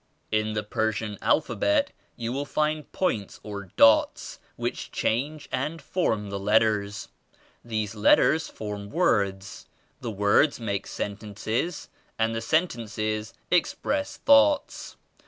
"In 0.31 0.53
the 0.53 0.63
Persian 0.63 1.19
alphabet 1.21 1.91
you 2.15 2.33
will 2.33 2.43
find 2.47 2.91
points 2.91 3.39
or 3.43 3.65
dots 3.77 4.39
which 4.55 4.91
change 4.91 5.47
and 5.51 5.79
form 5.79 6.31
the 6.31 6.39
letters. 6.39 7.09
These 7.63 7.93
letters 7.93 8.47
form 8.47 8.89
words; 8.89 9.67
the 9.99 10.09
words 10.09 10.59
make 10.59 10.87
sen 10.87 11.17
tences 11.17 11.87
and 12.17 12.33
the 12.33 12.41
sentences 12.41 13.35
express 13.51 14.17
thoughts. 14.17 14.97